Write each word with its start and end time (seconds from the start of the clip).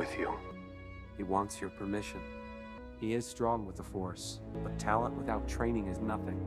with 0.00 0.18
you. 0.18 0.32
He 1.18 1.24
wants 1.24 1.60
your 1.60 1.68
permission. 1.68 2.20
He 2.96 3.12
is 3.12 3.26
strong 3.26 3.66
with 3.66 3.76
the 3.76 3.82
Force, 3.84 4.40
but 4.64 4.78
talent 4.78 5.12
without 5.12 5.46
training 5.46 5.88
is 5.88 6.00
nothing. 6.00 6.40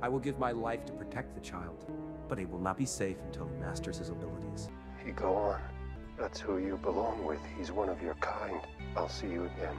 I 0.00 0.08
will 0.08 0.18
give 0.18 0.38
my 0.38 0.52
life 0.52 0.86
to 0.86 0.94
protect 0.94 1.34
the 1.34 1.44
child, 1.44 1.84
but 2.26 2.38
he 2.38 2.46
will 2.46 2.58
not 2.58 2.78
be 2.78 2.86
safe 2.86 3.18
until 3.26 3.44
he 3.48 3.54
masters 3.60 3.98
his 3.98 4.08
abilities. 4.08 4.72
You 5.04 5.12
go 5.12 5.36
on. 5.36 5.60
That's 6.16 6.40
who 6.40 6.56
you 6.56 6.80
belong 6.80 7.22
with. 7.26 7.44
He's 7.58 7.70
one 7.70 7.90
of 7.90 8.00
your 8.00 8.14
kind. 8.14 8.64
I'll 8.96 9.12
see 9.12 9.28
you 9.28 9.44
again. 9.52 9.76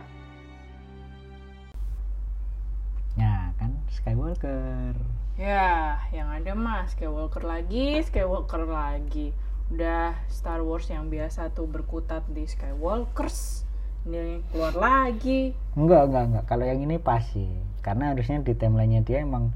Ya 3.17 3.49
kan 3.57 3.81
Skywalker. 3.89 4.93
Ya, 5.41 5.97
yang 6.13 6.29
ada 6.29 6.53
mah 6.53 6.85
Skywalker 6.85 7.41
lagi, 7.49 8.05
Skywalker 8.05 8.61
lagi. 8.69 9.33
Udah 9.71 10.19
Star 10.27 10.59
Wars 10.59 10.91
yang 10.91 11.07
biasa 11.07 11.55
tuh 11.55 11.63
berkutat 11.63 12.27
di 12.27 12.43
Skywalkers. 12.43 13.63
Ini 14.03 14.43
keluar 14.51 14.75
lagi. 14.75 15.55
Enggak, 15.79 16.11
enggak, 16.11 16.23
enggak. 16.27 16.45
Kalau 16.51 16.65
yang 16.67 16.79
ini 16.83 16.99
pas 16.99 17.23
sih. 17.31 17.47
Karena 17.79 18.11
harusnya 18.11 18.43
di 18.43 18.51
timeline-nya 18.51 19.01
dia 19.07 19.23
emang 19.23 19.55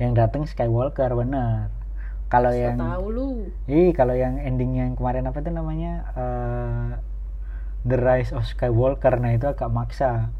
yang 0.00 0.16
datang 0.16 0.48
Skywalker 0.48 1.12
bener. 1.12 1.68
Kalau 2.32 2.54
yang 2.54 2.78
tahu 2.80 3.06
lu. 3.12 3.30
Ih, 3.68 3.92
kalau 3.92 4.16
yang 4.16 4.40
ending 4.40 4.78
yang 4.80 4.96
kemarin 4.96 5.28
apa 5.28 5.44
tuh 5.44 5.52
namanya? 5.52 6.08
eh, 6.16 6.90
The 7.84 7.98
Rise 8.00 8.32
of 8.32 8.48
Skywalker. 8.48 9.20
Nah, 9.20 9.36
itu 9.36 9.44
agak 9.44 9.68
maksa. 9.68 10.32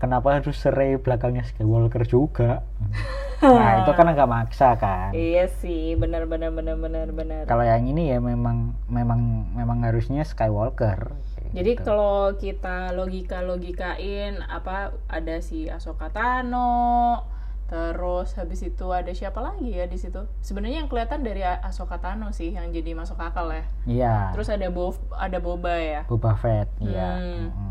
Kenapa 0.00 0.40
harus 0.40 0.56
serai 0.56 0.96
belakangnya 0.96 1.44
Skywalker 1.44 2.08
juga? 2.08 2.64
Nah, 3.40 3.80
itu 3.80 3.96
kan 3.96 4.04
agak 4.04 4.28
maksa 4.28 4.76
kan. 4.76 5.16
Iya 5.16 5.48
sih, 5.48 5.96
benar 5.96 6.28
benar 6.28 6.52
benar 6.52 6.76
benar 6.76 7.08
benar. 7.08 7.48
Kalau 7.48 7.64
yang 7.64 7.88
ini 7.88 8.12
ya 8.12 8.20
memang 8.20 8.76
memang 8.84 9.48
memang 9.56 9.80
harusnya 9.80 10.28
Skywalker. 10.28 11.16
Jadi 11.56 11.72
gitu. 11.72 11.82
kalau 11.88 12.36
kita 12.36 12.92
logika 12.92 13.40
logikain 13.40 14.44
apa 14.44 14.92
ada 15.08 15.40
si 15.40 15.72
Ahsoka 15.72 16.12
Tano, 16.12 17.24
terus 17.66 18.36
habis 18.36 18.60
itu 18.60 18.92
ada 18.92 19.10
siapa 19.16 19.40
lagi 19.40 19.72
ya 19.72 19.88
di 19.88 19.96
situ? 19.96 20.20
Sebenarnya 20.44 20.84
yang 20.84 20.92
kelihatan 20.92 21.24
dari 21.24 21.40
Ahsoka 21.40 21.96
Tano 21.96 22.36
sih 22.36 22.52
yang 22.52 22.68
jadi 22.76 22.92
masuk 22.92 23.16
akal 23.16 23.50
ya. 23.50 23.64
Iya. 23.88 24.16
Terus 24.36 24.52
ada 24.52 24.68
Bob, 24.68 25.00
ada 25.16 25.40
Boba 25.40 25.74
ya. 25.80 26.04
Boba 26.04 26.36
Fett, 26.36 26.68
iya. 26.78 27.18
Hmm. 27.18 27.48
Mm-mm. 27.48 27.69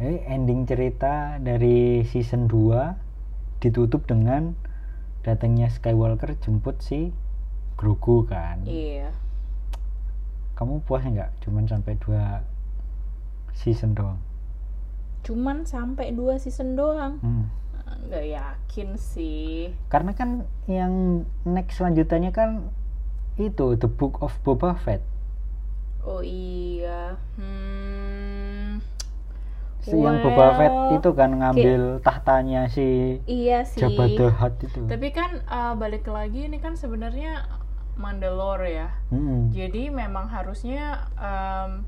Jadi 0.00 0.16
ending 0.24 0.64
cerita 0.64 1.36
dari 1.36 2.00
season 2.08 2.48
2 2.48 3.60
ditutup 3.60 4.08
dengan 4.08 4.56
datangnya 5.20 5.68
Skywalker 5.68 6.32
jemput 6.40 6.80
si 6.80 7.12
Grogu 7.76 8.24
kan. 8.24 8.64
Iya. 8.64 9.12
Kamu 10.56 10.84
puas 10.84 11.04
nggak? 11.04 11.44
Cuman 11.44 11.64
sampai 11.68 11.96
dua 11.96 12.44
season 13.56 13.96
doang. 13.96 14.20
Cuman 15.24 15.64
sampai 15.68 16.12
dua 16.12 16.36
season 16.40 16.76
doang. 16.76 17.20
Hmm. 17.20 17.48
Nggak 18.08 18.26
yakin 18.36 18.88
sih. 18.96 19.72
Karena 19.92 20.16
kan 20.16 20.44
yang 20.68 21.24
next 21.44 21.80
lanjutannya 21.80 22.32
kan 22.32 22.72
itu 23.40 23.76
The 23.76 23.88
Book 23.88 24.20
of 24.20 24.36
Boba 24.44 24.76
Fett. 24.76 25.00
Oh 26.04 26.24
iya. 26.24 27.16
Hmm. 27.36 28.19
Si 29.80 29.96
yang 29.96 30.20
Boba 30.20 30.60
Fett 30.60 30.74
Well, 30.76 30.96
itu 31.00 31.10
kan 31.16 31.30
ngambil 31.40 32.04
tahtanya 32.04 32.68
si 32.68 33.16
Iya 33.24 33.64
sih. 33.64 33.80
Hutt 33.80 34.60
itu. 34.60 34.80
Tapi 34.84 35.08
kan 35.10 35.40
uh, 35.48 35.72
balik 35.72 36.04
lagi 36.04 36.46
ini 36.46 36.60
kan 36.60 36.76
sebenarnya 36.76 37.48
Mandalore 37.96 38.68
ya. 38.68 38.88
Mm-mm. 39.12 39.52
Jadi 39.52 39.88
memang 39.88 40.28
harusnya 40.28 41.08
um, 41.16 41.84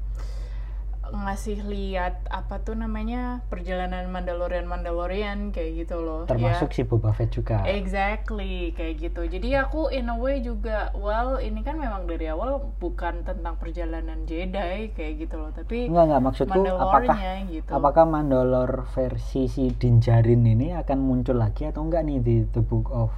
ngasih 1.25 1.62
lihat 1.66 2.27
apa 2.28 2.60
tuh 2.62 2.75
namanya 2.75 3.43
perjalanan 3.49 4.10
Mandalorian 4.10 4.66
Mandalorian 4.66 5.55
kayak 5.55 5.87
gitu 5.87 6.03
loh. 6.03 6.27
Termasuk 6.27 6.71
ya. 6.71 6.77
si 6.77 6.83
Boba 6.83 7.10
Fett 7.15 7.33
juga. 7.33 7.62
Exactly 7.65 8.75
kayak 8.75 8.94
gitu. 8.99 9.22
Jadi 9.27 9.55
aku 9.59 9.88
in 9.94 10.11
a 10.11 10.16
way 10.19 10.43
juga 10.43 10.91
well 10.99 11.38
ini 11.38 11.62
kan 11.62 11.78
memang 11.78 12.05
dari 12.11 12.27
awal 12.28 12.75
bukan 12.82 13.22
tentang 13.22 13.56
perjalanan 13.56 14.27
Jedi 14.27 14.91
kayak 14.93 15.15
gitu 15.27 15.38
loh, 15.38 15.50
tapi 15.55 15.88
Enggak 15.88 16.05
enggak 16.11 16.22
maksudku 16.22 16.61
apakah 16.66 17.16
gitu. 17.49 17.71
apakah 17.71 18.05
Mandalore 18.05 18.84
versi 18.93 19.47
si 19.47 19.71
Din 19.75 20.03
Djarin 20.03 20.44
ini 20.44 20.75
akan 20.75 20.99
muncul 20.99 21.38
lagi 21.38 21.66
atau 21.71 21.87
enggak 21.87 22.03
nih 22.05 22.19
di 22.19 22.37
The 22.50 22.62
Book 22.62 22.91
of 22.91 23.11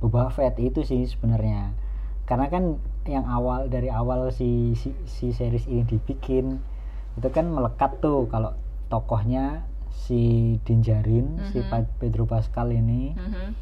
Boba 0.00 0.28
Fett 0.28 0.60
itu 0.60 0.84
sih 0.84 1.04
sebenarnya. 1.08 1.72
Karena 2.24 2.48
kan 2.48 2.80
yang 3.04 3.28
awal 3.28 3.68
dari 3.68 3.92
awal 3.92 4.32
si 4.32 4.72
si, 4.76 4.96
si 5.04 5.32
series 5.32 5.68
ini 5.68 5.84
dibikin 5.84 6.60
itu 7.14 7.28
kan 7.30 7.46
melekat 7.46 7.98
tuh 7.98 8.26
kalau 8.26 8.54
tokohnya 8.86 9.62
si 9.90 10.56
Din 10.62 10.82
Djarin, 10.82 11.40
si 11.48 11.62
Mhm. 11.62 11.98
Pedro 11.98 12.26
Pascal 12.26 12.70
ini 12.70 13.14
Mhm, 13.14 13.54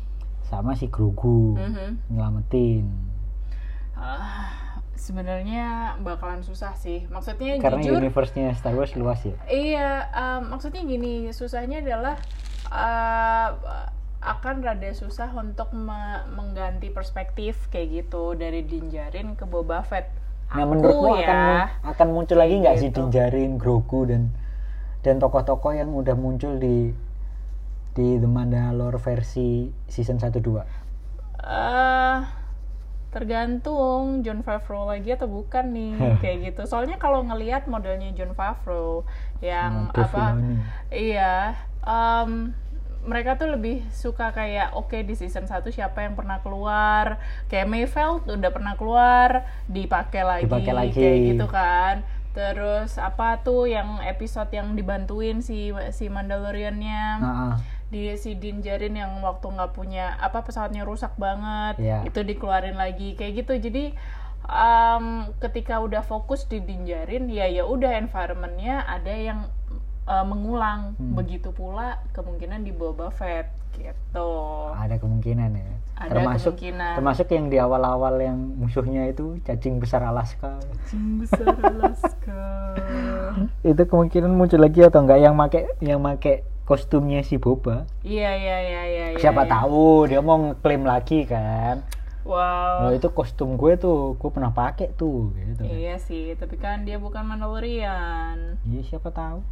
sama 0.43 0.73
si 0.73 0.89
Grogu 0.89 1.55
mhm. 1.55 2.11
nyelamatin. 2.11 2.87
Ah, 3.95 4.51
sebenarnya 4.95 5.95
bakalan 6.01 6.43
susah 6.43 6.75
sih. 6.75 7.07
Maksudnya 7.07 7.61
Karena 7.61 7.79
jujur 7.79 8.01
universe-nya 8.01 8.51
Star 8.53 8.75
Wars 8.75 8.97
luas 8.97 9.21
ya. 9.23 9.37
Iya, 9.47 9.91
em, 10.11 10.51
maksudnya 10.51 10.83
gini, 10.83 11.31
susahnya 11.31 11.81
adalah 11.81 12.17
eh, 12.73 13.49
akan 14.23 14.63
rada 14.63 14.91
susah 14.93 15.29
untuk 15.35 15.75
me- 15.75 16.25
mengganti 16.31 16.89
perspektif 16.89 17.69
kayak 17.69 18.07
gitu 18.07 18.33
dari 18.33 18.63
Dinjarin 18.63 19.37
ke 19.37 19.45
Boba 19.45 19.83
Fett. 19.83 20.09
Nah, 20.53 20.65
Aku 20.69 20.69
menurutmu 20.71 21.09
ya, 21.09 21.29
akan 21.29 21.39
akan 21.93 22.09
muncul 22.15 22.37
lagi 22.43 22.55
nggak 22.61 22.77
sih 22.81 22.89
gitu. 22.93 22.97
Dinjarin, 22.97 23.57
Grogu 23.61 24.05
dan 24.11 24.23
dan 25.05 25.17
tokoh-tokoh 25.23 25.73
yang 25.81 25.91
udah 26.01 26.15
muncul 26.25 26.53
di 26.61 26.93
di 27.97 28.17
The 28.21 28.29
Mandalore 28.29 28.97
versi 29.01 29.69
season 29.89 30.17
1 30.21 30.41
2? 30.41 30.65
eh, 31.43 32.17
tergantung 33.13 34.25
John 34.25 34.41
Favreau 34.41 34.89
lagi 34.89 35.13
atau 35.13 35.29
bukan 35.29 35.65
nih 35.77 35.93
kayak 36.21 36.39
gitu. 36.53 36.61
Soalnya 36.65 36.97
kalau 36.97 37.21
ngelihat 37.29 37.69
modelnya 37.69 38.09
John 38.17 38.33
Favreau 38.33 39.05
yang 39.45 39.93
Dave 39.93 40.09
apa. 40.09 40.41
Iya, 40.89 41.57
em, 41.85 42.57
mereka 43.03 43.35
tuh 43.35 43.51
lebih 43.51 43.83
suka 43.91 44.31
kayak 44.31 44.73
oke 44.73 44.95
di 44.95 45.13
season 45.13 45.45
1 45.45 45.59
siapa 45.69 46.03
yang 46.03 46.15
pernah 46.15 46.39
keluar, 46.39 47.19
kayak 47.47 47.67
Mayfeld 47.67 48.27
udah 48.27 48.51
pernah 48.51 48.75
keluar, 48.75 49.43
dipakai 49.67 50.23
lagi, 50.23 50.45
Dipakai 50.47 50.73
lagi. 50.73 50.95
kayak 50.95 51.19
gitu 51.29 51.47
kan. 51.47 51.95
Terus 52.33 52.97
apa 52.97 53.37
tuh 53.39 53.67
yang 53.67 54.01
episode 54.01 54.49
yang 54.51 54.73
dibantuin 54.73 55.39
si 55.39 55.69
si 55.91 56.09
Mandalorian-nya 56.09 57.05
Nah, 57.19 57.35
ah. 57.51 57.55
di 57.89 58.09
si 58.17 58.33
Din 58.35 58.59
Djarin 58.59 58.97
yang 58.97 59.21
waktu 59.21 59.45
nggak 59.45 59.73
punya 59.73 60.17
apa 60.17 60.41
pesawatnya 60.41 60.81
rusak 60.83 61.13
banget 61.17 61.77
Iya. 61.77 61.99
itu 62.07 62.25
dikeluarin 62.25 62.73
lagi 62.75 63.13
kayak 63.15 63.45
gitu 63.45 63.61
jadi 63.61 63.93
em, 64.43 65.05
ketika 65.39 65.79
udah 65.79 66.01
fokus 66.01 66.45
di 66.45 66.59
Din 66.59 66.83
Djarin 66.83 67.29
ya 67.29 67.45
ya 67.47 67.63
udah 67.63 67.95
environmentnya 67.95 68.81
ada 68.83 69.13
yang 69.13 69.45
eh, 70.05 70.25
mengulang 70.25 70.95
Hmm. 70.95 71.15
begitu 71.15 71.51
pula 71.51 72.01
kemungkinan 72.11 72.61
di 72.61 72.71
Boba 72.71 73.09
Fett 73.09 73.47
gitu 73.73 74.29
ada 74.71 74.97
kemungkinan 74.97 75.51
ya. 75.53 75.73
Ada 75.95 76.11
termasuk 76.13 76.55
kemungkinan. 76.55 76.93
termasuk 76.95 77.27
yang 77.31 77.47
di 77.47 77.57
awal-awal 77.57 78.15
yang 78.19 78.37
musuhnya 78.55 79.07
itu 79.07 79.39
cacing 79.41 79.79
besar 79.79 80.03
Alaska. 80.03 80.61
Cing 80.85 81.17
besar 81.19 81.49
Alaska 81.57 82.45
itu 83.65 83.83
kemungkinan 83.83 84.29
muncul 84.29 84.59
lagi 84.59 84.83
atau 84.83 85.01
enggak 85.01 85.21
yang 85.21 85.33
make 85.33 85.61
yang 85.79 85.99
make 85.99 86.43
kostumnya 86.63 87.21
si 87.21 87.37
Boba. 87.37 87.87
iya 88.03 88.31
iya 88.31 88.57
iya 88.61 88.83
iya 88.85 89.05
iya, 89.13 89.19
Siapa 89.19 89.45
iya. 89.45 89.51
tahu 89.51 90.07
dia 90.07 90.21
mau 90.21 90.39
ngeklaim 90.39 90.85
lagi 90.85 91.25
kan. 91.25 91.83
wow 92.23 92.87
itu 92.91 93.09
kostum 93.09 93.57
gue 93.57 93.75
tuh, 93.75 94.15
gue 94.15 94.31
pernah 94.31 94.51
pakai 94.51 94.93
tuh 94.93 95.35
gitu. 95.35 95.59
kan. 95.59 95.67
iya 95.69 95.99
sih 95.99 96.37
tapi 96.37 96.55
kan 96.55 96.83
dia 96.83 96.97
bukan 96.97 97.25
Mandalorian 97.25 98.63
Iya, 98.63 98.81
siapa 98.87 99.11
tahu. 99.11 99.43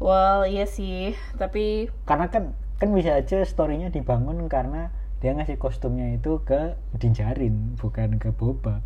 Well 0.00 0.44
iya 0.44 0.64
sih. 0.68 1.16
Tapi 1.36 1.92
karena 2.08 2.28
kan 2.28 2.52
kan 2.76 2.88
bisa 2.92 3.16
aja 3.16 3.40
storynya 3.44 3.88
dibangun 3.88 4.48
karena 4.52 4.92
dia 5.24 5.32
ngasih 5.32 5.56
kostumnya 5.56 6.12
itu 6.12 6.44
ke 6.44 6.76
Dinjarin 7.00 7.80
bukan 7.80 8.20
ke 8.20 8.30
Boba. 8.36 8.84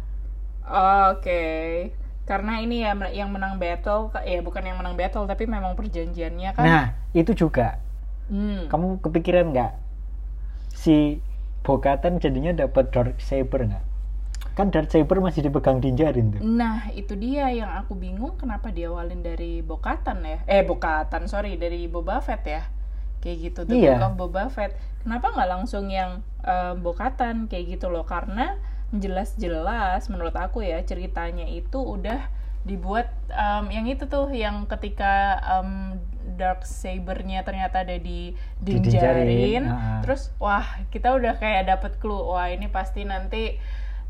Oke, 1.10 1.90
karena 2.22 2.62
ini 2.62 2.86
ya 2.86 2.94
yang 3.10 3.34
menang 3.34 3.58
battle, 3.58 4.14
ya 4.22 4.38
bukan 4.38 4.62
yang 4.62 4.78
menang 4.78 4.94
battle 4.94 5.26
tapi 5.26 5.50
memang 5.50 5.74
perjanjiannya 5.74 6.50
kan. 6.54 6.62
nah 6.62 6.86
itu 7.10 7.34
juga. 7.34 7.82
Hmm. 8.30 8.70
kamu 8.70 9.02
kepikiran 9.02 9.50
nggak? 9.50 9.74
Si 10.70 11.18
Bokatan 11.66 12.22
jadinya 12.22 12.54
dapat 12.54 12.94
dark 12.94 13.18
saber 13.18 13.66
nggak 13.66 13.89
kan 14.60 14.68
dark 14.68 14.92
saber 14.92 15.18
masih 15.18 15.40
dipegang 15.42 15.80
Dinjarin 15.80 16.36
tuh 16.36 16.40
Nah 16.44 16.92
itu 16.92 17.16
dia 17.16 17.48
yang 17.48 17.72
aku 17.80 17.96
bingung 17.96 18.36
kenapa 18.36 18.68
diawalin 18.68 19.24
dari 19.24 19.64
Bokatan 19.64 20.20
ya? 20.22 20.38
Eh 20.44 20.60
Bokatan, 20.62 21.24
sorry 21.26 21.56
dari 21.56 21.88
Boba 21.88 22.20
Fett 22.20 22.44
ya. 22.44 22.68
Kayak 23.20 23.36
gitu, 23.40 23.60
The 23.64 23.74
Iya. 23.74 23.96
Book 23.96 24.04
of 24.04 24.14
Boba 24.16 24.44
Fett. 24.48 24.72
Kenapa 25.00 25.32
nggak 25.32 25.48
langsung 25.48 25.88
yang 25.88 26.20
eh, 26.44 26.76
Bokatan 26.76 27.48
kayak 27.48 27.80
gitu 27.80 27.88
loh? 27.88 28.04
Karena 28.04 28.60
jelas-jelas 28.90 30.06
menurut 30.10 30.34
aku 30.34 30.62
ya 30.66 30.82
ceritanya 30.82 31.46
itu 31.46 31.78
udah 31.78 32.26
dibuat 32.60 33.08
em, 33.32 33.72
yang 33.72 33.86
itu 33.88 34.04
tuh 34.04 34.28
yang 34.34 34.68
ketika 34.68 35.38
em, 35.40 35.96
dark 36.36 36.66
sabernya 36.68 37.40
ternyata 37.46 37.86
ada 37.86 37.96
di 37.96 38.36
Di 38.60 38.76
Dinjarin, 38.76 39.24
Dinjarin, 39.24 39.64
ah. 39.70 40.00
terus 40.04 40.28
wah 40.36 40.66
kita 40.92 41.16
udah 41.16 41.40
kayak 41.40 41.70
dapet 41.70 41.96
clue 41.96 42.20
wah 42.20 42.52
ini 42.52 42.68
pasti 42.68 43.08
nanti 43.08 43.56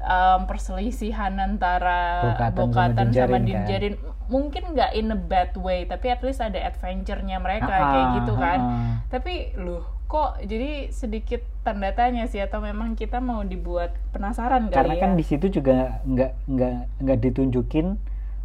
em, 0.00 0.40
perselisihan 0.48 1.32
antara 1.36 2.24
Bokatan 2.24 2.50
sama 2.50 2.60
Bokatan 2.66 3.06
sama 3.12 3.38
Dinjarin, 3.38 3.94
kan? 3.96 4.12
Mungkin 4.30 4.62
nggak 4.72 4.90
in 4.94 5.10
a 5.10 5.18
bad 5.18 5.52
way 5.58 5.84
tapi 5.84 6.06
at 6.08 6.22
least 6.22 6.38
ada 6.38 6.56
adventure-nya 6.56 7.42
mereka 7.42 7.70
Ah, 7.70 7.90
kayak 7.90 8.06
gitu 8.22 8.32
ah, 8.34 8.40
kan. 8.40 8.58
ah. 8.60 8.94
tapi 9.10 9.52
loh 9.58 9.82
kok 10.06 10.42
jadi 10.42 10.90
sedikit 10.90 11.42
tanda 11.62 11.94
tanya 11.94 12.26
sih? 12.26 12.42
Atau 12.42 12.58
memang 12.58 12.98
kita 12.98 13.22
mau 13.22 13.46
dibuat 13.46 13.94
penasaran 14.10 14.66
karena 14.66 14.94
kali 14.94 15.02
kan 15.02 15.10
ya? 15.14 15.18
di 15.18 15.24
situ 15.26 15.46
juga 15.50 16.02
nggak 16.02 16.32
nggak 16.50 16.74
nggak 16.98 17.18
ditunjukin 17.22 17.94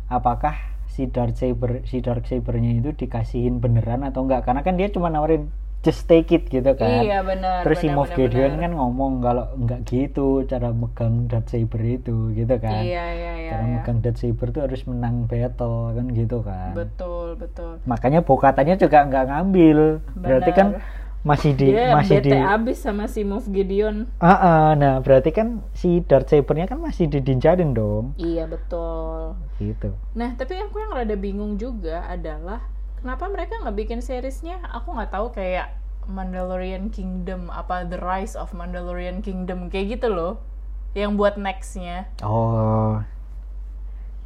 apakah 0.05 0.53
si 0.85 1.09
dark 1.09 1.33
saber 1.33 1.81
si 1.89 1.99
dark 2.05 2.23
sabernya 2.29 2.77
itu 2.77 2.93
dikasihin 2.93 3.57
beneran 3.57 4.05
atau 4.05 4.23
enggak 4.23 4.45
karena 4.45 4.61
kan 4.61 4.77
dia 4.77 4.93
cuma 4.93 5.09
nawarin 5.09 5.49
just 5.85 6.09
take 6.09 6.33
it 6.33 6.49
gitu 6.49 6.73
kan. 6.73 7.05
Iya 7.05 7.21
benar 7.21 7.61
terus 7.61 7.85
Moff 7.93 8.09
benar, 8.09 8.17
Gideon 8.17 8.53
kan 8.57 8.71
ngomong 8.73 9.21
kalau 9.21 9.45
nggak 9.61 9.85
gitu 9.85 10.41
cara 10.49 10.73
megang 10.73 11.29
dark 11.29 11.45
saber 11.45 12.01
itu 12.01 12.33
gitu 12.33 12.55
kan. 12.57 12.81
Iya 12.81 13.05
iya 13.13 13.33
iya, 13.37 13.49
cara 13.53 13.63
iya. 13.69 13.73
megang 13.77 13.97
dark 14.01 14.17
saber 14.17 14.49
itu 14.49 14.59
harus 14.65 14.81
menang 14.89 15.29
battle 15.29 15.93
kan 15.93 16.05
gitu 16.09 16.41
kan. 16.41 16.73
Betul 16.73 17.37
betul. 17.37 17.77
Makanya 17.85 18.25
bokatannya 18.25 18.81
juga 18.81 19.05
nggak 19.05 19.25
ngambil. 19.29 19.79
Berarti 20.17 20.51
kan 20.57 20.67
masih 21.25 21.57
di 21.57 21.73
dia 21.73 21.89
masih 21.97 22.21
bete 22.21 22.29
di 22.29 22.37
abis 22.37 22.77
sama 22.85 23.09
si 23.09 23.25
Moff 23.25 23.49
Gideon. 23.49 24.05
Ah, 24.21 24.33
ah, 24.33 24.67
nah 24.77 25.01
berarti 25.01 25.33
kan 25.33 25.65
si 25.73 26.05
dark 26.05 26.29
sabernya 26.29 26.69
kan 26.69 26.77
masih 26.77 27.09
didincarin 27.09 27.73
dong. 27.73 28.13
Iya 28.21 28.45
betul. 28.45 29.33
Gitu. 29.57 29.89
Nah, 30.13 30.37
tapi 30.37 30.53
aku 30.61 30.77
yang 30.77 30.93
rada 30.93 31.17
bingung 31.17 31.57
juga 31.57 32.05
adalah 32.05 32.61
kenapa 32.99 33.27
mereka 33.27 33.59
nggak 33.61 33.77
bikin 33.77 33.99
seriesnya? 34.01 34.59
Aku 34.71 34.93
nggak 34.93 35.11
tahu 35.11 35.31
kayak 35.31 35.75
Mandalorian 36.05 36.93
Kingdom 36.93 37.49
apa 37.49 37.81
The 37.83 37.97
Rise 37.97 38.37
of 38.37 38.53
Mandalorian 38.53 39.25
Kingdom 39.25 39.67
kayak 39.69 39.97
gitu 39.99 40.13
loh, 40.13 40.37
yang 40.93 41.17
buat 41.17 41.35
nextnya. 41.35 42.07
oh 42.21 43.01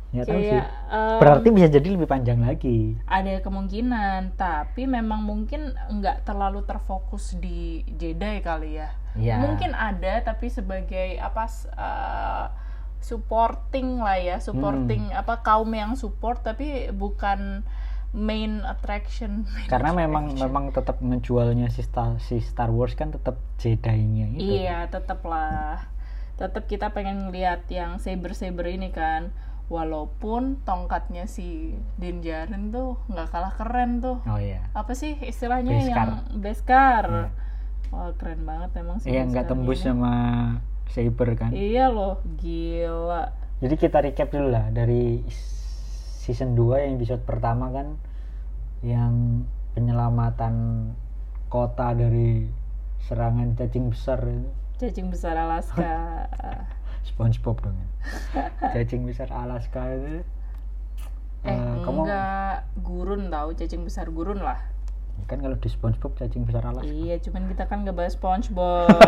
nggak 0.10 0.26
tahu 0.26 0.42
sih 0.42 0.58
Kayak 0.58 0.68
em, 0.90 1.18
berarti 1.22 1.48
bisa 1.54 1.68
jadi 1.70 1.88
lebih 1.94 2.10
panjang 2.10 2.42
lagi 2.42 2.98
ada 3.06 3.46
kemungkinan, 3.46 4.34
tapi 4.36 4.90
memang 4.90 5.22
mungkin 5.22 5.78
nggak 5.78 6.26
terlalu 6.26 6.66
terfokus 6.66 7.38
di 7.38 7.86
Jedi 7.94 8.42
kali 8.42 8.82
ya. 8.82 8.90
Iya. 9.14 9.38
Mungkin 9.38 9.78
ada, 9.78 10.22
tapi 10.26 10.50
sebagai 10.50 11.22
apa? 11.22 11.46
eh, 11.78 12.46
supporting 13.00 14.02
lah 14.02 14.18
ya, 14.18 14.38
supporting 14.42 15.14
Hmm. 15.14 15.20
apa 15.22 15.40
kaum 15.40 15.70
yang 15.72 15.94
support, 15.96 16.42
tapi 16.42 16.90
bukan 16.92 17.62
main 18.12 18.62
attraction. 18.64 19.46
Main 19.48 19.68
karena 19.68 19.92
memang 19.92 20.24
attraction. 20.28 20.44
memang 20.44 20.66
tetap 20.70 20.98
ngejualnya 21.00 21.68
si 21.68 21.82
Star, 21.82 22.18
si 22.18 22.40
Star 22.40 22.68
Wars 22.68 22.94
kan 22.94 23.10
tetap 23.10 23.38
Jedi-nya 23.58 24.26
itu 24.32 24.42
Iya, 24.60 24.88
tetap 24.88 25.22
lah. 25.24 25.86
Tetap 26.36 26.66
kita 26.66 26.90
pengen 26.90 27.28
ngeliat 27.28 27.68
yang 27.68 27.98
saber-saber 27.98 28.66
ini 28.68 28.90
kan. 28.90 29.30
Walaupun 29.70 30.58
tongkatnya 30.64 31.24
si 31.24 31.78
Din 31.96 32.20
Djarin 32.20 32.70
tuh 32.70 32.98
nggak 33.06 33.30
kalah 33.30 33.54
keren 33.54 34.00
tuh. 34.00 34.18
oh 34.20 34.36
iya 34.36 34.66
Apa 34.74 34.92
sih 34.92 35.14
istilahnya 35.16 35.78
Beskar. 35.78 35.94
yang 35.94 36.12
Beskar? 36.36 37.06
Iya. 37.06 37.28
Wah, 37.90 38.10
keren 38.14 38.42
banget 38.44 38.70
emang 38.76 38.98
sih. 38.98 39.10
iya 39.10 39.22
nggak 39.24 39.46
tembus 39.46 39.80
ini. 39.80 39.86
sama 39.88 40.14
saber 40.90 41.30
kan 41.34 41.54
Iya 41.54 41.86
loh, 41.88 42.18
gila. 42.36 43.30
jadi 43.60 43.76
kita 43.76 43.98
recap 44.00 44.30
dulu 44.30 44.50
lah 44.50 44.70
dari 44.70 45.22
season 46.20 46.52
2 46.60 46.84
yang 46.84 46.92
episode 47.00 47.24
pertama 47.24 47.72
kan 47.72 47.96
yang 48.84 49.48
penyelamatan 49.72 50.56
kota 51.48 51.96
dari 51.96 52.52
serangan 53.08 53.56
cacing 53.56 53.88
besar 53.96 54.20
itu. 54.28 54.52
Cacing 54.84 55.08
besar 55.08 55.40
Alaska. 55.40 55.88
SpongeBob 57.08 57.64
dong 57.64 57.80
ya. 57.80 57.88
cacing 58.76 59.08
besar 59.08 59.32
Alaska 59.32 59.82
itu 59.96 60.20
eh, 61.48 61.56
eh, 61.56 61.76
kamu 61.88 62.04
enggak 62.04 62.68
gurun 62.84 63.32
tahu 63.32 63.56
cacing 63.56 63.88
besar 63.88 64.12
gurun 64.12 64.44
lah. 64.44 64.60
kan 65.28 65.40
kalau 65.40 65.56
di 65.56 65.72
SpongeBob 65.72 66.16
cacing 66.20 66.44
besar 66.44 66.68
Alaska 66.68 66.88
Iya, 66.88 67.16
cuman 67.24 67.48
kita 67.48 67.64
kan 67.72 67.88
nggak 67.88 67.96
bahas 67.96 68.20
SpongeBob. 68.20 68.92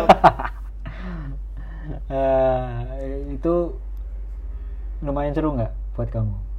Eh, 2.06 3.34
itu 3.34 3.74
lumayan 5.02 5.34
seru 5.34 5.50
nggak 5.58 5.74
buat 5.98 6.14
kamu 6.14 6.51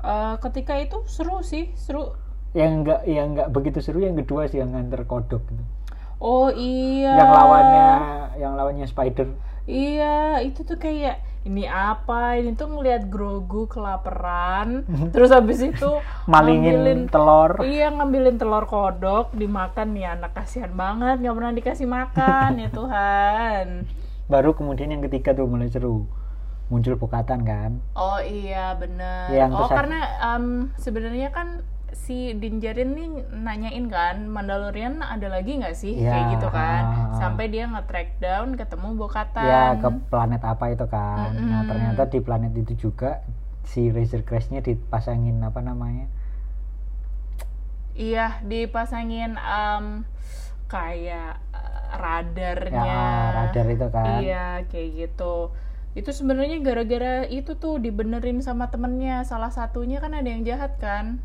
Eh, 0.00 0.34
ketika 0.40 0.74
itu 0.76 1.04
seru 1.06 1.44
sih, 1.44 1.68
seru. 1.76 2.16
yang 2.50 2.82
enggak 2.82 3.06
yang 3.06 3.26
enggak 3.36 3.48
begitu 3.54 3.78
seru 3.78 4.02
yang 4.02 4.18
kedua 4.18 4.50
sih 4.50 4.58
yang 4.58 4.74
nganter 4.74 5.06
kodok 5.06 5.38
gitu. 5.46 5.64
Oh 6.18 6.50
iya. 6.50 7.14
yang 7.14 7.30
lawannya 7.30 7.88
yang 8.36 8.52
lawannya 8.54 8.84
spider 8.84 9.30
Iya, 9.64 10.42
itu 10.42 10.66
tuh 10.66 10.74
kayak 10.74 11.22
ini 11.46 11.62
apa? 11.64 12.34
Ini 12.36 12.58
tuh 12.58 12.66
ngelihat 12.68 13.06
Grogu 13.06 13.70
kelaparan, 13.70 14.82
terus 15.14 15.30
habis 15.30 15.62
itu 15.62 15.90
malingin 16.32 16.74
ngambilin 16.74 17.00
telur 17.06 17.52
Iya 17.62 17.94
ngambilin 17.94 18.34
telur 18.34 18.66
kodok 18.66 19.30
dimakan 19.32 19.94
nih 19.94 20.10
anak 20.10 20.34
kasihan 20.34 20.74
banget 20.74 21.22
nggak 21.22 21.36
pernah 21.38 21.52
dikasih 21.54 21.86
makan 21.86 22.50
ya 22.66 22.68
Tuhan. 22.72 23.66
baru 24.26 24.54
kemudian 24.54 24.90
yang 24.90 25.02
ketiga 25.02 25.34
tuh 25.34 25.46
mulai 25.46 25.70
seru 25.70 26.06
muncul 26.70 26.94
bokatan 26.94 27.42
kan 27.42 27.70
Oh 27.92 28.16
iya 28.18 28.72
bener. 28.74 29.26
Yang 29.28 29.50
oh 29.52 29.68
karena 29.68 29.98
em, 30.30 30.44
sebenarnya 30.76 31.28
kan 31.30 31.66
si 31.90 32.32
Dinjarin 32.32 32.94
nih 32.94 33.08
nanyain 33.34 33.90
kan 33.90 34.22
Mandalorian 34.24 35.02
ada 35.02 35.26
lagi 35.26 35.58
nggak 35.58 35.74
sih 35.74 35.98
Iya, 35.98 36.08
kayak 36.08 36.26
gitu 36.32 36.48
kan. 36.48 36.82
ah. 36.86 37.18
Sampai 37.18 37.50
dia 37.50 37.66
nge-track 37.66 38.16
down 38.18 38.54
ketemu 38.54 38.88
Bokatan. 38.96 39.42
ya 39.42 39.62
ke 39.76 39.88
planet 40.06 40.42
apa 40.42 40.64
itu 40.70 40.86
kan 40.86 41.34
nah 41.34 41.60
Mm-mm. 41.60 41.68
ternyata 41.68 42.02
di 42.06 42.18
planet 42.18 42.52
itu 42.54 42.72
juga 42.80 43.26
si 43.62 43.90
Razor 43.90 44.22
Crest-nya 44.22 44.62
dipasangin 44.62 45.42
apa 45.42 45.60
namanya 45.60 46.06
Iya, 47.92 48.40
dipasangin 48.42 49.34
em, 49.36 50.06
kayak 50.66 51.32
eh, 51.52 51.86
radarnya. 51.92 52.86
ya 52.86 53.04
radar 53.36 53.66
itu 53.68 53.86
kan 53.90 54.06
Iya, 54.22 54.46
kayak 54.70 54.90
gitu. 54.96 55.50
Itu 55.94 56.10
sebenarnya 56.10 56.62
gara-gara 56.62 57.26
itu 57.26 57.58
tuh 57.58 57.78
dibenerin 57.78 58.38
sama 58.40 58.70
temennya. 58.70 59.26
Salah 59.26 59.50
satunya 59.50 59.98
kan 59.98 60.14
ada 60.14 60.26
yang 60.26 60.42
jahat 60.44 60.78
kan? 60.78 61.18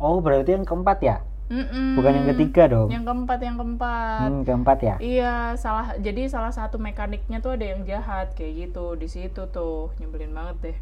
oh 0.00 0.16
berarti 0.18 0.56
yang 0.56 0.64
keempat 0.64 0.98
ya 1.04 1.16
Mm-mm. 1.52 1.92
bukan 1.92 2.12
yang 2.16 2.28
ketiga 2.32 2.72
dong 2.72 2.88
Yang 2.88 3.04
keempat, 3.04 3.38
yang 3.44 3.56
keempat. 3.60 4.20
hmm, 4.24 4.42
keempat 4.48 4.78
ya 4.80 4.94
Iya, 4.96 5.34
salah. 5.60 5.92
Jadi 6.00 6.24
salah 6.24 6.48
satu 6.48 6.80
mekaniknya 6.80 7.44
tuh 7.44 7.52
ada 7.52 7.68
yang 7.68 7.84
jahat 7.84 8.32
kayak 8.32 8.72
gitu 8.72 8.96
di 8.96 9.04
situ 9.04 9.44
tuh. 9.52 9.92
Nyebelin 10.00 10.32
banget 10.32 10.56
deh. 10.64 10.76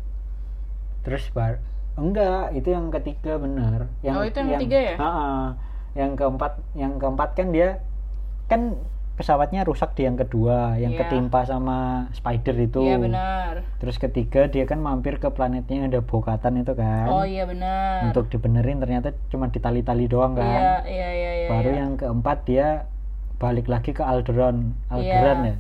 terus 1.01 1.31
bar 1.33 1.59
enggak 1.97 2.55
itu 2.55 2.69
yang 2.71 2.93
ketiga 2.93 3.41
bener 3.41 3.91
yang 4.05 4.15
Oh, 4.15 4.23
itu 4.23 4.39
yang 4.39 4.55
ketiga 4.55 4.79
ya? 4.79 4.95
Ha-ha. 4.99 5.31
yang 5.97 6.15
keempat 6.15 6.53
yang 6.79 6.95
keempat 6.95 7.35
kan 7.35 7.49
dia 7.51 7.83
kan 8.47 8.77
pesawatnya 9.19 9.67
rusak 9.67 9.99
di 9.99 10.07
yang 10.07 10.15
kedua 10.15 10.79
yang 10.79 10.95
Iya. 10.95 11.11
ketimpa 11.11 11.43
sama 11.43 12.07
spider 12.15 12.55
itu 12.55 12.87
Iya 12.87 12.97
benar. 13.03 13.53
terus 13.83 13.99
ketiga 13.99 14.47
dia 14.47 14.63
kan 14.63 14.79
mampir 14.79 15.19
ke 15.19 15.27
planetnya 15.29 15.75
yang 15.75 15.87
ada 15.91 15.99
bokatan 15.99 16.63
itu 16.63 16.71
kan 16.73 17.11
Oh 17.11 17.27
iya 17.27 17.43
benar. 17.43 18.07
untuk 18.07 18.31
dibenerin 18.31 18.79
ternyata 18.79 19.11
cuma 19.27 19.51
ditali-tali 19.51 20.07
doang 20.07 20.39
kan 20.39 20.87
iya, 20.87 21.11
iya, 21.11 21.31
iya. 21.35 21.49
baru 21.51 21.71
iya. 21.75 21.79
yang 21.83 21.93
keempat 21.99 22.39
dia 22.47 22.87
balik 23.37 23.67
lagi 23.67 23.91
ke 23.91 24.07
Alderon 24.07 24.79
Iya. 24.95 25.35
ya 25.35 25.55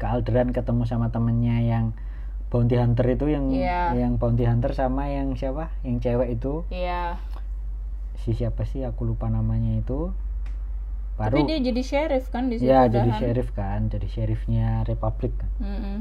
ke 0.00 0.04
Alderan 0.08 0.50
ketemu 0.50 0.88
sama 0.88 1.12
temennya 1.12 1.60
yang 1.60 1.84
bounty 2.48 2.80
hunter 2.80 3.04
itu 3.06 3.28
yang 3.28 3.52
Iya. 3.52 3.92
yang 3.92 4.16
bounty 4.16 4.48
hunter 4.48 4.72
sama 4.72 5.04
yang 5.06 5.36
siapa 5.36 5.68
yang 5.84 6.00
cewek 6.00 6.32
itu 6.32 6.64
Iya. 6.72 7.20
si 8.16 8.32
siapa 8.32 8.64
sih 8.64 8.84
aku 8.84 9.04
lupa 9.04 9.28
namanya 9.28 9.76
itu 9.76 10.16
baru 11.18 11.36
Tapi 11.38 11.48
dia 11.48 11.58
jadi 11.60 11.82
sheriff 11.84 12.24
kan 12.32 12.48
di 12.48 12.56
situ 12.58 12.68
ya 12.68 12.88
jadi 12.88 13.10
sheriff 13.20 13.52
kan 13.52 13.92
jadi 13.92 14.08
sheriffnya 14.08 14.82
Republik 14.88 15.36
kan 15.36 15.50
Mm-mm. 15.60 15.96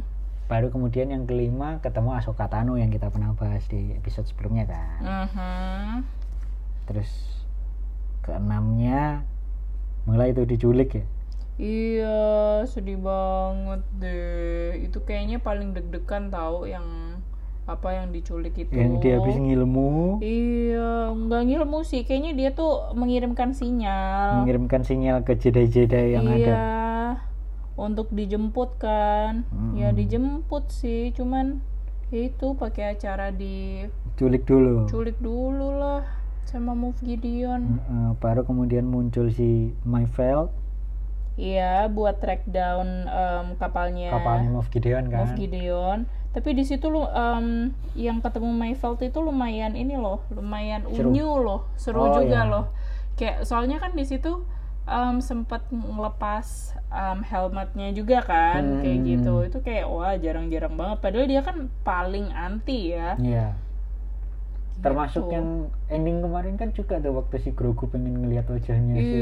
baru 0.47 0.67
kemudian 0.71 1.11
yang 1.11 1.23
kelima 1.23 1.79
ketemu 1.79 2.15
Ahsoka 2.15 2.47
Tano 2.47 2.75
yang 2.75 2.91
kita 2.91 3.07
pernah 3.11 3.31
bahas 3.35 3.63
di 3.67 3.95
episode 3.95 4.27
sebelumnya 4.27 4.67
kan 4.67 4.99
Mhm. 5.03 5.91
terus 6.87 7.11
keenamnya 8.21 9.23
mulai 10.05 10.31
itu 10.31 10.43
diculik 10.45 11.01
ya 11.01 11.05
Iya, 11.61 12.65
sedih 12.65 12.97
banget 12.97 13.85
deh. 14.01 14.81
Itu 14.81 15.05
kayaknya 15.05 15.37
paling 15.37 15.77
deg-degan 15.77 16.33
tahu 16.33 16.65
yang 16.65 17.10
apa 17.77 17.89
yang 17.95 18.11
diculik 18.11 18.55
itu. 18.59 18.71
yang 18.75 18.99
dia 18.99 19.17
habis 19.21 19.39
ngilmu 19.39 20.19
Iya, 20.19 21.15
nggak 21.15 21.41
ngilmu 21.47 21.79
sih. 21.87 22.03
Kayaknya 22.03 22.31
dia 22.35 22.49
tuh 22.51 22.91
mengirimkan 22.93 23.55
sinyal. 23.55 24.43
mengirimkan 24.43 24.83
sinyal 24.83 25.23
ke 25.23 25.39
Jedi-Jedi 25.39 26.19
yang 26.19 26.27
iya. 26.27 26.35
ada 26.35 26.59
Untuk 27.79 28.11
dijemput 28.11 28.77
kan. 28.77 29.47
Ya 29.73 29.89
Mm-mm. 29.89 29.97
dijemput 29.97 30.69
sih, 30.69 31.15
cuman 31.15 31.63
itu 32.11 32.59
pakai 32.59 32.99
acara 32.99 33.31
di 33.31 33.87
culik 34.19 34.43
dulu 34.43 34.83
culik 34.91 35.15
dulu 35.23 35.79
lah 35.79 36.03
sama 36.43 36.75
Moff 36.75 36.99
Gideon 36.99 37.79
baru 38.19 38.43
kemudian 38.43 38.83
muncul 38.83 39.31
si 39.31 39.71
Mayfeld 39.87 40.51
iya 41.39 41.87
buat 41.87 42.19
track 42.19 42.43
down 42.51 43.07
em, 43.07 43.55
kapalnya 43.55 44.11
kapalnya 44.11 44.51
Moff 44.51 44.67
Gideon 44.67 45.07
kan 45.07 45.23
Moff 45.23 45.33
Gideon 45.39 46.03
tapi 46.31 46.51
di 46.51 46.63
situ 46.63 46.87
lu 46.87 47.03
em, 47.05 47.71
yang 47.93 48.19
ketemu 48.19 48.49
Mayfeld 48.49 48.99
itu 48.99 49.19
lumayan 49.19 49.73
ini 49.73 49.95
loh 49.95 50.23
lumayan 50.29 50.87
Seru. 50.87 51.11
unyu 51.11 51.29
loh 51.37 51.61
seru 51.75 51.99
Oh, 52.01 52.15
juga 52.15 52.39
iya. 52.41 52.47
loh 52.47 52.65
kayak 53.13 53.43
soalnya 53.43 53.77
kan 53.77 53.91
di 53.91 54.03
situ 54.03 54.47
em, 54.83 55.19
sempat 55.19 55.67
ngelepas 55.69 56.47
em, 56.87 57.19
helmetnya 57.21 57.91
juga 57.91 58.19
kan 58.21 58.79
kayak 58.79 58.97
Hmm. 58.97 59.07
gitu 59.07 59.33
itu 59.43 59.57
kayak 59.59 59.85
wah 59.85 60.15
jarang-jarang 60.15 60.73
banget 60.73 60.97
padahal 60.99 61.27
dia 61.27 61.41
kan 61.41 61.57
paling 61.81 62.31
anti 62.31 62.91
ya 62.91 63.15
Iya. 63.15 63.47
termasuk 64.79 65.27
Gitu. 65.27 65.35
yang 65.35 65.47
ending 65.87 66.19
kemarin 66.19 66.55
kan 66.55 66.71
juga 66.71 66.97
tuh 66.97 67.13
waktu 67.13 67.37
si 67.37 67.51
Grogu 67.51 67.85
pengen 67.85 68.17
ngeliat 68.17 68.47
wajahnya 68.47 68.95
si 68.97 69.19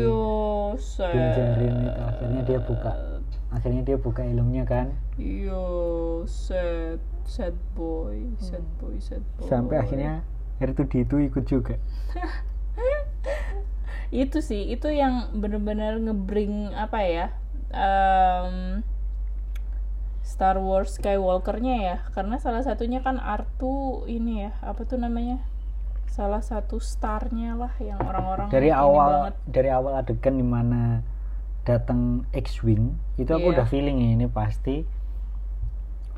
set. 0.79 1.11
Dinjarin 1.11 1.75
itu 1.83 1.99
akhirnya 1.99 2.41
dia 2.45 2.59
buka 2.61 2.91
akhirnya 3.49 3.81
dia 3.81 3.97
buka 3.97 4.21
ilmunya 4.21 4.63
kan? 4.65 4.93
Iyo 5.17 5.63
sad 6.29 7.01
sad 7.25 7.53
boy 7.73 8.25
sad 8.37 8.65
boy 8.77 8.97
sad 9.01 9.21
boy. 9.37 9.49
Sampai 9.49 9.81
akhirnya 9.81 10.21
R2D2 10.59 11.29
ikut 11.29 11.45
juga. 11.45 11.75
Itu 14.09 14.41
sih 14.41 14.73
itu 14.73 14.89
yang 14.89 15.29
bener-bener 15.37 16.01
ngebring 16.01 16.73
apa 16.73 16.97
ya 17.05 17.25
em, 17.69 18.81
Star 20.25 20.57
Wars 20.57 20.97
Skywalker-nya 20.97 21.75
ya. 21.77 21.97
Karena 22.17 22.41
salah 22.41 22.65
satunya 22.65 23.05
kan 23.05 23.21
R2 23.21 23.61
ini 24.09 24.49
ya 24.49 24.51
apa 24.65 24.81
tuh 24.85 24.97
namanya? 24.97 25.45
Salah 26.09 26.41
satu 26.41 26.81
starnya 26.81 27.53
lah 27.53 27.69
yang 27.77 28.01
orang-orang 28.01 28.49
dari 28.49 28.73
awal 28.73 29.29
banget. 29.29 29.35
dari 29.45 29.69
awal 29.69 29.93
adegan 29.93 30.35
di 30.41 30.45
mana 30.45 31.05
datang 31.69 32.25
X-wing 32.33 32.97
itu 33.21 33.29
aku 33.29 33.53
Iya. 33.53 33.61
udah 33.61 33.65
feeling 33.69 33.97
ya 34.01 34.09
ini 34.17 34.25
pasti 34.25 34.89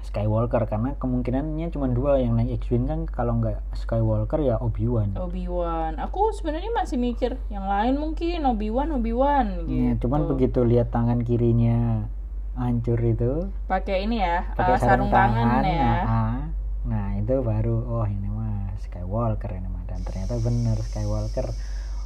Skywalker. 0.01 0.65
Karena 0.65 0.98
kemungkinannya 0.98 1.70
cuma 1.70 1.88
dua 1.88 2.17
yang 2.20 2.36
naik 2.36 2.62
X-wing 2.65 2.89
kan 2.89 3.05
kalau 3.08 3.38
nggak 3.39 3.62
Skywalker 3.77 4.41
ya 4.41 4.58
Obi-Wan. 4.58 5.15
Obi-Wan. 5.15 6.01
Aku 6.01 6.34
sebenarnya 6.34 6.74
masih 6.74 6.98
mikir 6.98 7.38
yang 7.53 7.65
lain 7.70 8.01
mungkin 8.01 8.43
Obi-Wan 8.50 8.91
Obi-Wan 8.98 9.70
gitu. 9.70 9.72
Ya, 9.72 9.91
cuman 10.01 10.27
begitu 10.27 10.65
lihat 10.65 10.89
tangan 10.89 11.22
kirinya 11.22 12.10
hancur 12.58 13.00
itu. 13.00 13.48
Pakai 13.70 14.10
ini 14.10 14.20
ya 14.20 14.51
pakai 14.58 14.75
eh, 14.75 14.81
sarung 14.81 15.13
tangan, 15.13 15.63
ya. 15.63 15.79
nah, 15.79 16.01
ah. 16.03 16.39
nah 16.84 17.08
itu 17.15 17.39
baru 17.39 18.01
oh 18.01 18.08
ini 18.10 18.27
mah 18.27 18.75
Skywalker 18.84 19.55
ini 19.55 19.70
mah. 19.72 19.86
Dan 19.88 20.03
ternyata 20.03 20.36
bener 20.41 20.77
Skywalker 20.81 21.48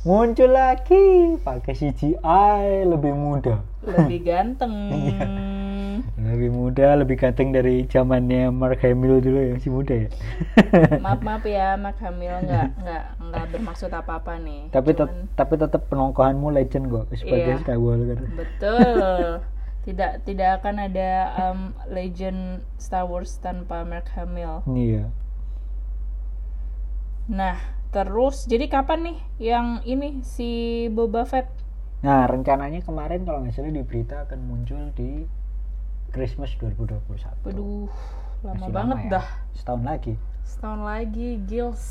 muncul 0.06 0.48
lagi. 0.48 1.36
Pakai 1.42 1.74
CGI 1.74 2.56
lebih 2.86 3.12
muda. 3.12 3.66
Lebih 3.82 4.20
ganteng. 4.30 4.74
Iya. 4.94 5.28
lebih 6.16 6.52
muda 6.52 6.96
lebih 6.96 7.16
ganteng 7.16 7.50
dari 7.50 7.86
zamannya 7.86 8.50
Mark 8.50 8.82
Hamill 8.82 9.20
dulu 9.20 9.38
ya 9.38 9.52
masih 9.54 9.72
muda 9.72 9.94
ya. 9.96 10.10
Maaf 11.06 11.22
maaf 11.22 11.44
ya 11.44 11.74
Mark 11.76 11.96
Hamill 11.98 12.44
nggak 12.44 12.68
nggak 12.78 13.04
nggak 13.22 13.46
bermaksud 13.50 13.90
apa 13.90 14.20
apa 14.20 14.36
nih. 14.38 14.68
Tapi 14.70 14.92
Cuman- 14.92 15.28
tapi 15.34 15.54
tetap 15.56 15.88
penongkohanmu 15.88 16.52
legend 16.52 16.88
kok 16.88 17.08
sebagai 17.14 17.56
Iya. 17.56 17.62
Skywalker 17.62 18.20
betul. 18.32 19.40
Tidak 19.86 20.26
tidak 20.26 20.50
akan 20.60 20.76
ada 20.82 21.10
um, 21.38 21.60
legend 21.88 22.40
Star 22.76 23.06
Wars 23.06 23.38
tanpa 23.38 23.86
Mark 23.86 24.10
Hamill. 24.18 24.66
Iya. 24.66 25.14
Nah 27.28 27.58
terus. 27.96 28.44
Jadi 28.44 28.68
kapan 28.68 29.00
nih 29.08 29.18
yang 29.40 29.68
ini 29.88 30.20
si 30.20 30.50
Boba 30.92 31.24
Fett? 31.24 31.48
Nah 32.04 32.28
rencananya 32.28 32.84
kemarin 32.84 33.24
kalau 33.24 33.40
nggak 33.40 33.56
salah 33.56 33.72
di 33.72 33.80
berita 33.88 34.28
akan 34.28 34.40
muncul 34.44 34.92
di 34.92 35.24
Christmas 36.12 36.52
2021 36.60 37.08
Waduh 37.48 37.88
lama 38.44 38.60
Masih 38.60 38.72
banget 38.76 38.98
ya. 39.08 39.10
dah. 39.16 39.28
Setahun 39.56 39.84
lagi. 39.88 40.14
Setahun 40.44 40.82
lagi 40.84 41.40
Gils. 41.48 41.84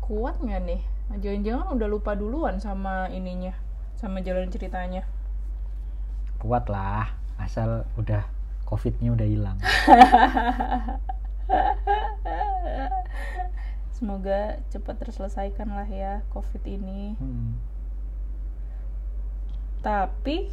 Kuat 0.00 0.40
nggak 0.40 0.60
nih? 0.64 0.80
Jangan-jangan 1.20 1.66
udah 1.76 1.88
lupa 1.92 2.16
duluan 2.16 2.56
sama 2.56 3.12
ininya 3.12 3.52
sama 3.94 4.24
jalan 4.24 4.48
ceritanya. 4.48 5.04
Kuat 6.40 6.72
lah 6.72 7.12
asal 7.36 7.84
udah 7.96 8.24
covidnya 8.68 9.10
udah 9.16 9.26
hilang 9.26 9.56
semoga 14.00 14.56
cepat 14.72 14.96
terselesaikan 14.96 15.68
lah 15.76 15.84
ya 15.84 16.24
covid 16.32 16.64
ini. 16.64 17.20
Hmm. 17.20 17.60
tapi 19.80 20.52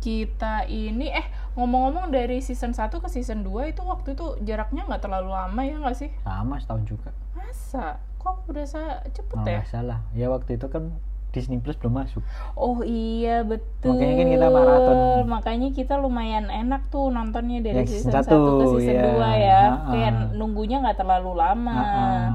kita 0.00 0.64
ini 0.68 1.12
eh 1.12 1.26
ngomong-ngomong 1.56 2.12
dari 2.12 2.44
season 2.44 2.72
1 2.72 2.88
ke 3.00 3.08
season 3.08 3.44
2 3.44 3.72
itu 3.72 3.80
waktu 3.84 4.12
itu 4.12 4.36
jaraknya 4.44 4.84
nggak 4.84 5.02
terlalu 5.02 5.32
lama 5.32 5.60
ya 5.64 5.76
nggak 5.80 5.96
sih? 5.96 6.12
Sama 6.20 6.60
setahun 6.60 6.84
juga. 6.84 7.10
Masa? 7.32 8.00
Kok 8.20 8.48
berasa 8.48 9.04
cepet 9.12 9.36
kalau 9.36 9.48
ya? 9.48 9.62
salah 9.64 10.00
ya 10.12 10.28
waktu 10.28 10.60
itu 10.60 10.68
kan 10.68 10.92
Disney 11.36 11.58
Plus 11.58 11.76
belum 11.76 11.92
masuk 11.98 12.24
oh 12.54 12.80
iya 12.80 13.44
betul 13.44 13.92
Makanya 13.92 14.14
kan 14.16 14.28
kita 14.30 14.46
maraton. 14.48 15.22
makanya 15.28 15.68
kita 15.70 15.94
lumayan 15.96 16.48
enak 16.48 16.88
tuh 16.88 17.08
nontonnya 17.08 17.60
dari 17.60 17.76
Ya, 17.76 17.84
season 17.84 18.08
season 18.10 18.24
1 18.24 18.56
ke 18.56 18.64
season 18.72 18.96
ya. 18.96 19.04
2 19.04 19.44
ya 19.44 19.60
Ha-ha. 19.62 19.90
kayak 19.90 20.12
nunggunya 20.32 20.76
nggak 20.80 20.96
terlalu 20.96 21.32
lama 21.34 21.76
Ah-ah. 21.76 22.28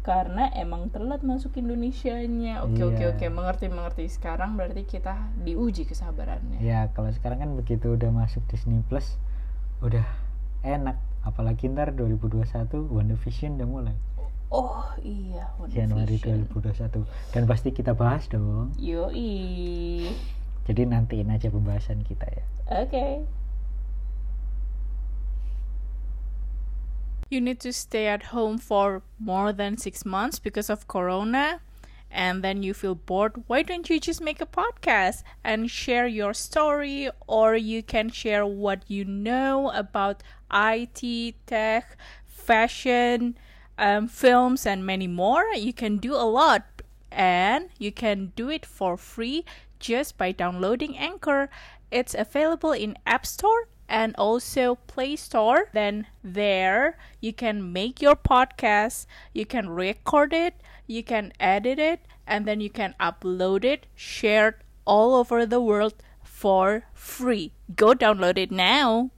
karena 0.00 0.50
emang 0.54 0.88
telat 0.88 1.20
masuk 1.20 1.54
Indonesianya 1.54 2.60
oke 2.62 2.82
oke 2.82 2.98
Iya. 2.98 3.12
oke 3.12 3.26
mengerti 3.28 3.66
mengerti 3.68 4.04
sekarang 4.08 4.54
berarti 4.54 4.82
kita 4.82 5.14
diuji 5.38 5.84
kesabarannya 5.84 6.58
ya 6.58 6.90
kalau 6.90 7.08
sekarang 7.10 7.38
kan 7.38 7.50
begitu 7.54 7.90
udah 7.90 8.10
masuk 8.10 8.42
Disney 8.46 8.82
Plus 8.82 9.14
udah 9.78 10.02
enak 10.60 10.96
apalagi 11.20 11.68
ntar 11.68 11.92
2021 11.92 12.48
WandaVision 12.86 13.56
udah 13.56 13.68
mulai 13.68 13.96
oh 14.50 14.84
iya 15.02 15.46
Januari 15.70 16.18
WandaVision. 16.18 17.06
2021 17.06 17.34
dan 17.34 17.42
pasti 17.46 17.70
kita 17.70 17.94
bahas 17.94 18.26
dong 18.26 18.74
yoi 18.78 20.10
jadi 20.66 20.86
nantiin 20.86 21.30
aja 21.30 21.50
pembahasan 21.50 22.02
kita 22.06 22.26
ya 22.30 22.44
Okay. 22.70 23.26
You 27.30 27.40
need 27.40 27.58
to 27.60 27.72
stay 27.72 28.06
at 28.06 28.30
home 28.30 28.58
for 28.58 29.02
more 29.18 29.52
than 29.52 29.76
six 29.76 30.04
months 30.04 30.38
because 30.38 30.70
of 30.70 30.86
Corona, 30.86 31.60
and 32.10 32.42
then 32.42 32.62
you 32.62 32.74
feel 32.74 32.94
bored. 32.94 33.42
Why 33.46 33.62
don't 33.62 33.90
you 33.90 33.98
just 33.98 34.20
make 34.20 34.40
a 34.40 34.46
podcast 34.46 35.22
and 35.42 35.70
share 35.70 36.06
your 36.06 36.34
story, 36.34 37.10
or 37.26 37.56
you 37.56 37.82
can 37.82 38.08
share 38.10 38.46
what 38.46 38.82
you 38.86 39.04
know 39.04 39.70
about 39.74 40.22
IT, 40.52 41.34
tech, 41.46 41.96
fashion, 42.26 43.38
um, 43.80 44.06
films, 44.06 44.66
and 44.66 44.86
many 44.86 45.08
more? 45.08 45.46
You 45.54 45.72
can 45.72 45.96
do 45.96 46.14
a 46.14 46.28
lot 46.28 46.62
and 47.10 47.70
you 47.78 47.90
can 47.90 48.32
do 48.36 48.48
it 48.48 48.64
for 48.64 48.96
free 48.96 49.44
just 49.80 50.16
by 50.16 50.30
downloading 50.30 50.96
Anchor. 50.96 51.50
It's 51.90 52.14
available 52.14 52.72
in 52.72 52.96
App 53.04 53.26
Store 53.26 53.68
and 53.88 54.14
also 54.16 54.76
Play 54.86 55.16
Store. 55.16 55.68
Then 55.72 56.06
there 56.22 56.98
you 57.20 57.32
can 57.32 57.72
make 57.72 58.00
your 58.00 58.14
podcast, 58.14 59.06
you 59.34 59.44
can 59.44 59.68
record 59.68 60.32
it, 60.32 60.54
you 60.86 61.02
can 61.02 61.32
edit 61.40 61.78
it, 61.78 62.00
and 62.26 62.46
then 62.46 62.60
you 62.60 62.70
can 62.70 62.94
upload 63.00 63.64
it, 63.64 63.86
share 63.96 64.48
it 64.48 64.54
all 64.84 65.14
over 65.14 65.44
the 65.44 65.60
world 65.60 65.94
for 66.22 66.84
free. 66.94 67.52
Go 67.74 67.94
download 67.94 68.38
it 68.38 68.50
now. 68.52 69.10